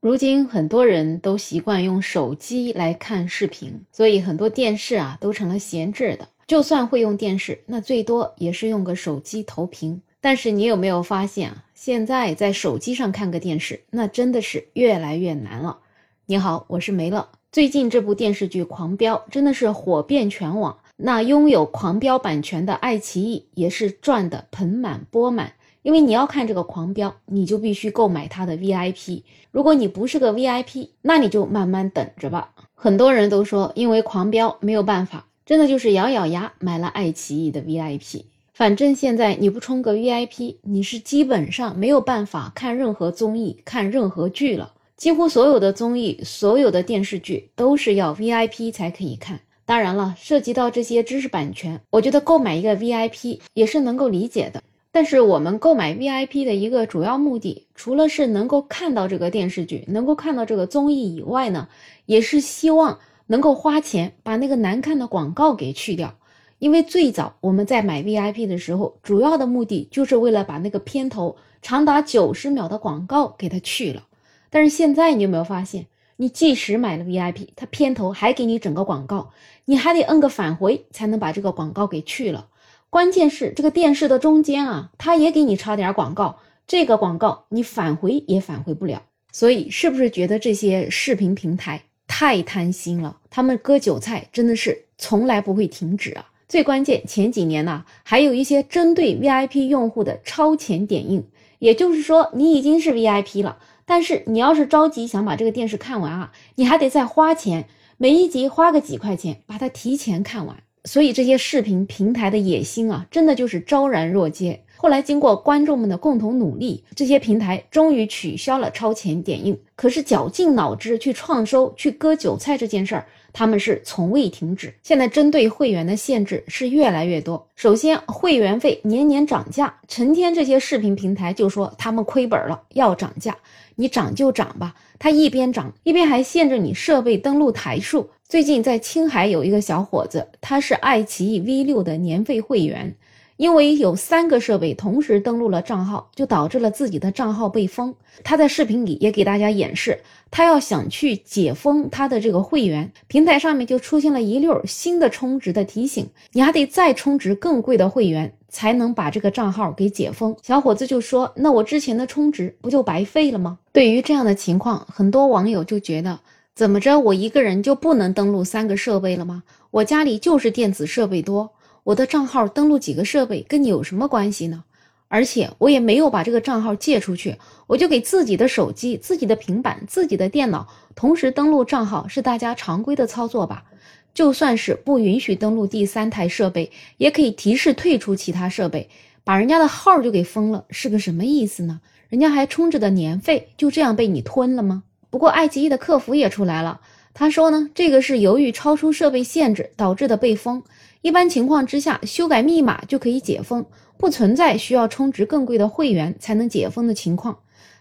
[0.00, 6.26] 如今很多人都习惯用手机来看视频，所以很多电视啊都成了闲置的。
[6.46, 10.00] 就算会用电视，那最多也是用个手机投屏。
[10.22, 11.64] 但是你有没有发现啊？
[11.74, 15.80] 现在在手机上看个电视，那真的是越来越难了。
[16.24, 17.28] 你好，我是梅乐。
[17.52, 25.52] 最近这部电视剧《狂飙》真的是火遍全网，那拥有《狂飙》版权的爱奇艺也是赚得盆满钵满。
[25.82, 29.22] 因为你要看这个狂飙，你就必须购买它的 VIP。
[29.50, 32.50] 如果你不是个 VIP，那你就慢慢等着吧。
[32.74, 38.24] 很多人都说，因为狂飙没有办法，真的就是咬咬牙买了爱奇艺的 VIP。
[38.52, 44.74] 反正现在你不充个 VIP，你是基本上没有办法看任何综艺、看任何剧了。
[44.98, 49.40] 几乎所有的综艺、所有的电视剧都是要 VIP 才可以看。
[49.64, 54.62] 当然了，涉及到这些知识版权，我觉得购买一个 VIP 也是能够理解的。
[54.92, 61.68] 但是我们购买 VIP 的一个主要目的，除了是能够看到这个电视剧、能够看到这个综艺以外呢，
[62.06, 66.16] 也是希望能够花钱把那个难看的广告给去掉。
[66.58, 74.08] 因为最早我们在买 VIP 的时候，主要的目的就是为了把那个片头长达九十秒的广告给它去了。
[74.50, 75.86] 但是现在你有没有发现，
[76.16, 79.30] 你即使买了 VIP，它片头还给你整个广告，
[79.64, 82.48] 你还得摁个返回才能把这个广告给去了。
[82.90, 89.02] 关键是这个电视的中间啊，它也给你插点广告，这个广告你返回也返回不了。
[89.32, 93.18] 所以是不是觉得这些视频平台太贪心了？
[93.30, 96.26] 他们割韭菜真的是从来不会停止啊！
[96.48, 101.24] 最关键前几年呢，还有一些针对 VIP 用户的超前点映，
[101.60, 107.68] 也就是说你已经是 VIP 了，但是你要是着急想把这个电视看完啊，你还得再花钱，
[107.98, 110.64] 每一集花个几块钱把它提前看完。
[110.84, 114.64] 所以这些视频平台的野心啊，真的就是昭然若揭。
[114.76, 119.58] 后来经过观众们的共同努力，这些平台终于取消了超前点映。
[119.76, 124.72] 可是绞尽脑汁去创收、去割韭菜这件事儿，他们是从未停止。
[124.82, 127.46] 现在针对会员的限制是越来越多。
[127.56, 133.36] 首先，会员费年年涨价，成天这些视频平台就说他们亏本了，要涨价。
[133.76, 138.08] 你涨就涨吧，他一边涨一边还限制你设备登录台数。
[138.30, 142.94] 最近在青海有一个小伙子，他是爱奇艺 V 六的年费会员，
[143.36, 147.92] 因为有三个设备同时登录了账号，就导致了自己的账号被封。
[148.22, 149.98] 他在视频里也给大家演示，
[150.30, 160.36] 他要想去解封他的这个会员，平台上面就出现了一溜新的充值的提醒，你还得再充值更贵的会员才能把这个账号给解封。
[160.40, 166.20] 小伙子就说：“那我之前的充值不就白费了吗？”对于这样的情况，很多网友就觉得。
[166.60, 169.44] 怎么着，我一个人就不能登录三个设备了吗？
[169.70, 171.52] 我家里就是电子设备多，
[171.84, 174.64] 我的账号登录几个设备跟你有什么关系呢？
[175.08, 183.64] 而且我也没有把这个账号借出去，我就给自己的手机、自己的平板、自己的电脑同时登录账号，是大家常规的操作吧？
[184.12, 188.90] 就算是不允许登录第三台设备，也可以提示退出其他设备，
[189.24, 191.80] 把人家的号就给封了，是个什么意思呢？
[192.10, 194.82] 人家还充着的年费就这样被你吞了吗？
[195.10, 196.80] 不过，爱奇艺的客服也出来了。
[197.12, 200.62] 他说呢，这个是由于超出设备限制导致的被封。
[201.02, 203.66] 一般情况之下，修改密码就可以解封，
[203.96, 207.36] 不存在需要充值更贵的会员才能解封的情况。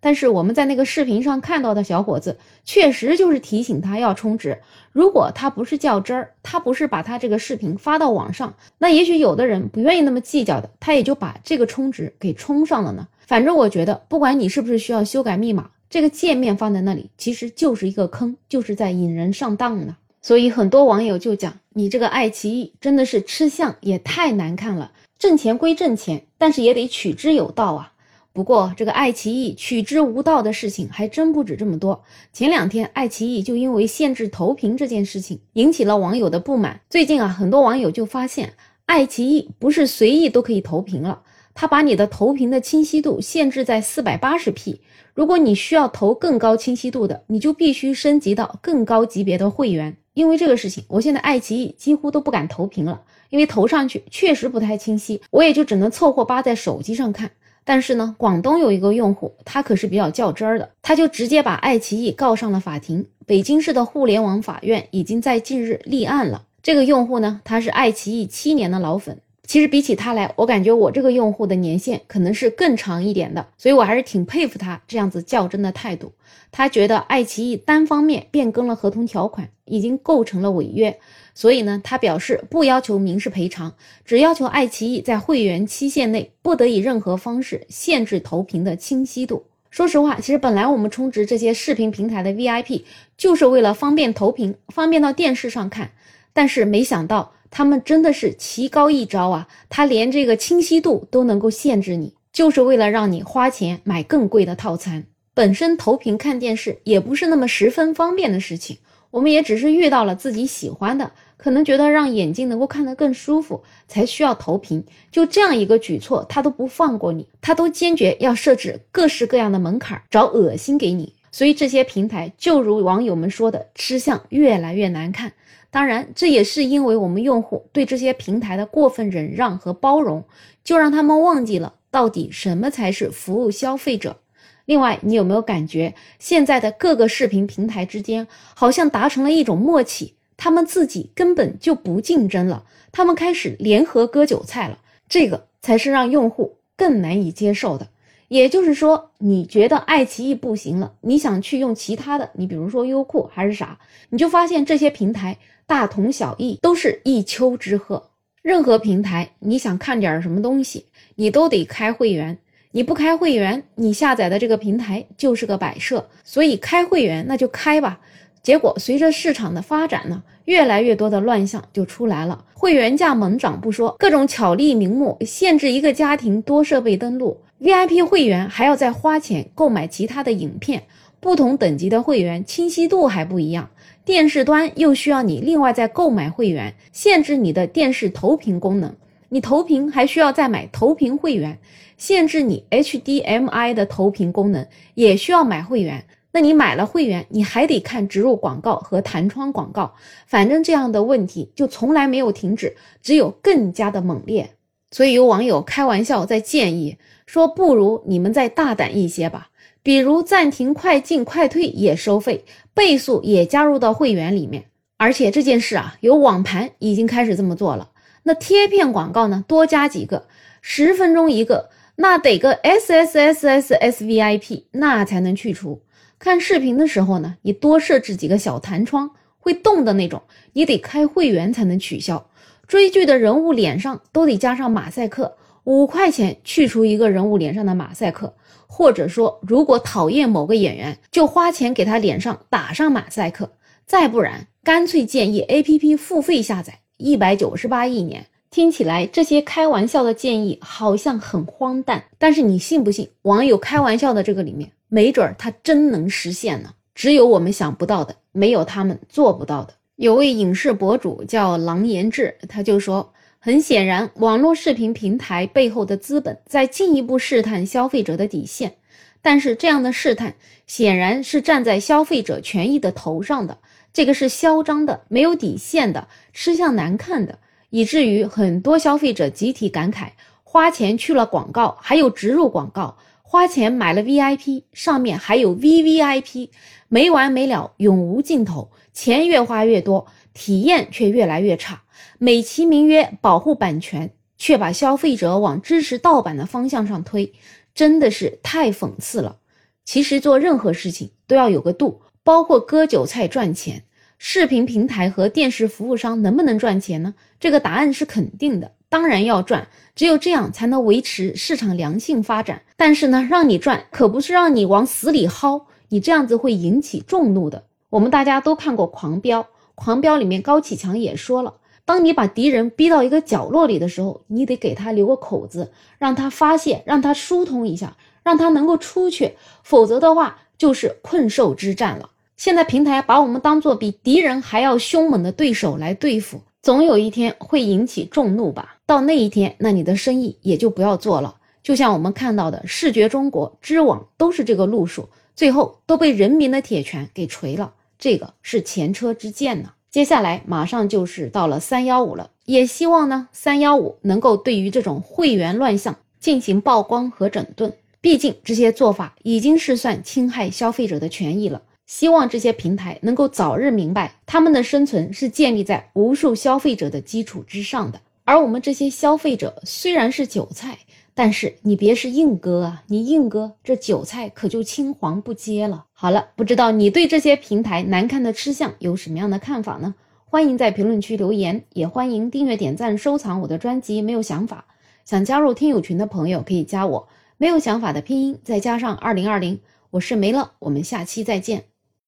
[0.00, 2.36] 但是我们在那个视频上看到的小伙子，
[2.66, 4.58] 确实就是提醒他要充值。
[4.92, 13.08] 如果他不是较真儿，他不是把他这个视频发到网上，那也许有的人不愿意那么计较的，他也就把这个充值给充上了呢。
[13.26, 15.70] 反正我觉得，不管你是不是需要修改密码。
[15.94, 19.96] 这个界面放在那里，其实就是一个坑，就是在引人上当呢。
[20.20, 24.90] 所以很多网友就讲，你这个爱奇艺真的是吃相也太难看了。
[25.20, 27.92] 挣钱归挣钱，但是也得取之有道啊。
[28.32, 32.02] 不过这个爱奇艺取之无道的事情还真不止这么多。
[32.32, 36.80] 前两天，爱奇艺就因为限制投屏这件事情引起了网友的不满。
[36.90, 38.54] 最近啊，很多网友就发现，
[38.86, 41.22] 爱奇艺不是随意都可以投屏了。
[41.54, 44.80] 它把你的投屏的清晰度限制在四百八十 P，
[45.14, 49.96] 如果你需要投更高清晰度的，你就必须升级到更高级别的会员。
[50.14, 57.30] 因为这个事情，我现在爱奇艺几乎都不敢投屏了，因为投上去确实不太清晰，我也就只能凑合扒在手机上看。
[57.64, 63.06] 但是呢，广东有一个用户，他可是比较较真儿的，他就直接把爱奇艺告上了法庭。
[63.26, 66.44] 北京市的互联网法院已经在近日立案了。
[66.62, 69.18] 这个用户呢，他是爱奇艺七年的老粉。
[69.46, 76.12] 其实比起他来，我感觉我这个用户的年限可能是更长一点的，所以我还是挺佩服他这样子较真的态度。
[76.50, 80.98] 他觉得爱奇艺单方面变更了合同条款，已经构成了违约，
[81.34, 83.74] 所以呢，他表示不要求民事赔偿，
[84.04, 89.44] 只要求爱奇艺在会员期限内不得以任何方式限制投屏的清晰度。
[89.70, 92.84] 说实话，其实本来我们充值这些视频平台的 VIP，
[93.18, 95.90] 就是为了方便投屏，方便到电视上看。
[96.32, 99.46] 但是没想到他们真的是奇高一招啊！
[99.70, 105.04] 他连这个清晰度都能够限制你，就是为了让你花钱买更贵的套餐。
[105.34, 108.78] 本身投屏看电视也不是那么十分方便的事情，
[109.12, 111.12] 我们也只是遇到了自己喜欢的。
[111.36, 114.84] 可能觉得让眼睛能够看得更舒服，才需要投屏。
[115.12, 121.14] 就这样一个举措，他都不放过你，他都坚决要设置各式各样的门槛，找恶心给你。
[121.30, 125.32] 所以这些平台就如网友们说的，吃相越来越难看。
[125.74, 130.22] 当然，这也是因为我们用户对这些平台的过分忍让和包容，
[130.62, 134.18] 就让他们忘记了到底什么才是服务消费者。
[134.66, 140.14] 另外，你有没有感觉现在的各个视频平台之间好像达成了一种默契？
[140.36, 144.78] 他们自己根本就不竞争了，他们开始联合割韭菜了，
[145.08, 147.88] 这个才是让用户更难以接受的。
[148.34, 153.78] 也就是说，你觉得爱奇艺不行了，你想去用其他的，你比如说优酷还是啥，
[154.10, 158.02] 你就发现这些平台大同小异，都是一丘之貉。
[158.42, 162.36] 任何平台你想看点什么东西，你都得开会员，
[162.72, 166.04] 你不开会员，你下载的这个平台就是个摆设。
[166.24, 168.00] 所以开会员那就开吧。
[168.42, 172.44] 结果随着市场的发展呢，越来越多的乱象就出来了。
[172.52, 180.84] 会员价猛涨不说，各种巧立名目，限制一个家庭多设备登录，VIP 会员还要再花钱购买其他的影片。
[181.18, 183.70] 不同等级的会员清晰度还不一样，
[184.04, 188.94] 电视端又需要你另外再购买会员，限制你的电视投屏功能。
[189.30, 191.58] 你投屏还需要再买投屏会员，
[191.96, 196.04] 限制你 HDMI 的投屏功能，也需要买会员。
[196.32, 199.94] 那你买了会员，你还得看植入广告和弹窗广告，
[200.26, 204.50] 反正这样的问题就从来没有停止，只有更加的猛烈。
[204.94, 209.48] 所以有网友开玩笑在建议说，不如你们再大胆一些吧，
[209.82, 212.44] 比如暂停快进快退也收费，
[212.74, 214.66] 倍速也加入到会员里面。
[214.96, 217.90] 而且这件事啊，有网盘已经开始这么做了。
[218.22, 220.28] 那贴片广告呢，多加几个，
[220.62, 225.82] 十分钟一个，那得个 S S S S S V I P，那才能去除。
[226.20, 229.10] 看视频的时候呢，你多设置几个小弹窗，
[229.40, 232.30] 会动的那种，你得开会员才能取消。
[232.66, 238.34] 追剧的人物脸上都得加上马赛克，五块钱去除一个人物脸上的马赛克。
[238.66, 243.52] 或者说，如果讨厌某个演员，就花钱给他脸上打上马赛克。
[243.86, 248.26] 再不然，干脆建议 A P P 付费下载，一百九十八一年。
[248.50, 253.08] 听起来这些开玩笑的建议好像很荒诞，但是你信不信？
[253.22, 254.70] 网友开玩笑的这个里面。
[254.88, 259.74] 没准儿他真能实现呢，只有我们想不到的，没有他们做不到的。
[259.96, 268.74] 有位影视博主叫郎延志，他就说，很显然，网络视频平台背后的资本在进一步试探消费者的底线，
[269.22, 270.34] 但是这样的试探
[270.66, 273.58] 显然是站在消费者权益的头上的，
[273.92, 277.38] 这个是嚣张的、没有底线的、吃相难看的，
[277.70, 280.08] 以至于很多消费者集体感慨，
[280.42, 282.96] 花钱去了广告，还有植入广告。
[283.34, 286.50] 花钱买了 VIP，上面还有 VVIP，
[286.86, 288.70] 没完没了，永无尽头。
[288.92, 291.82] 钱越花越多，体验却越来越差。
[292.18, 297.32] 美其名曰保护版权，却把消费者往支持盗版的方向上推，
[297.74, 299.38] 真的是太讽刺了。
[299.84, 303.82] 其实做任何事情都要有个度，包括割韭菜赚钱。
[304.16, 307.16] 视频平台和电视服务商能不能赚钱呢？
[307.40, 308.74] 这个答案是肯定的。
[308.94, 312.62] 当然要赚，只有这样才能维持市场良性发展。
[312.76, 317.64] 但是呢，让你赚可不是让你往死里薅，你这样子会引起众怒的。
[317.90, 319.42] 我们大家都看过《狂飙》，
[319.74, 329.34] 《狂飙》里面高启强也说了，当你把敌人逼到一个角落里的时候，你得给他留个口子，让他发泄，让他疏通一下，让他能够出去，
[329.64, 332.10] 否则的话就是困兽之战了。
[332.36, 336.42] 现在平台把我们当做比敌人还要凶猛的对手来对付。
[336.64, 338.78] 总有一天会引起众怒吧？
[338.86, 341.36] 到那一天，那你的生意也就不要做了。
[341.62, 347.74] 就像我们看到的视觉中国、知网都是这个路数，最后都被人民的铁拳给锤了。
[347.98, 349.72] 这个是前车之鉴呢。
[349.90, 357.74] 接下来马上就是到了三幺五了，也希望呢三幺五能够对于这种会员乱象进行曝光和整顿。
[358.00, 361.60] 毕竟这些做法已经是算侵害消费者的权益了。
[361.86, 368.00] 希望这些平台能够早日明白，他们的生存是建立在无数消费者的基础之上的。
[368.24, 370.78] 而我们这些消费者虽然是韭菜，
[371.12, 372.82] 但是你别是硬割啊！
[372.86, 375.84] 你硬割，这韭菜可就青黄不接了。
[375.92, 379.94] 好了，不知道你对这些平台难看的吃相有什么样的看法呢？
[380.24, 384.00] 欢迎在评论区留言，也欢迎订阅、点赞、收藏我的专辑。
[384.00, 384.64] 没有想法，
[385.04, 389.60] 想加入听友群的朋友可以加我，没有想法的拼音再加上二零二零。
[389.90, 391.73] 我是梅乐，我们下期再见。